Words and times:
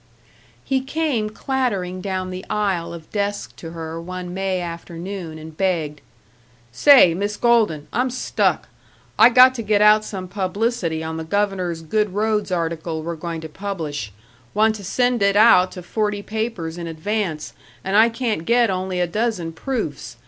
§5 0.03 0.07
He 0.63 0.81
came 0.81 1.29
clattering 1.29 2.01
down 2.01 2.31
the 2.31 2.43
aisle 2.49 2.91
of 2.91 3.11
desks 3.11 3.53
to 3.57 3.69
her 3.69 4.01
one 4.01 4.33
May 4.33 4.59
afternoon, 4.59 5.37
and 5.37 5.55
begged, 5.55 6.01
"Say, 6.71 7.13
Miss 7.13 7.37
Golden, 7.37 7.87
I'm 7.93 8.09
stuck. 8.09 8.67
I 9.19 9.29
got 9.29 9.53
to 9.53 9.61
get 9.61 9.79
out 9.79 10.03
some 10.03 10.27
publicity 10.27 11.03
on 11.03 11.17
the 11.17 11.23
Governor's 11.23 11.83
good 11.83 12.15
roads 12.15 12.51
article 12.51 13.03
we're 13.03 13.13
going 13.15 13.41
to 13.41 13.47
publish; 13.47 14.11
want 14.55 14.73
to 14.77 14.83
send 14.83 15.21
it 15.21 15.35
out 15.35 15.71
to 15.73 15.83
forty 15.83 16.23
papers 16.23 16.79
in 16.79 16.87
advance, 16.87 17.53
and 17.83 17.95
I 17.95 18.09
can't 18.09 18.43
get 18.43 18.71
only 18.71 18.99
a 18.99 19.05
dozen 19.05 19.53
proofs. 19.53 20.17